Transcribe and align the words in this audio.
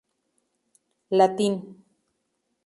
Paudel, 1.09 1.19
Latin. 1.19 1.61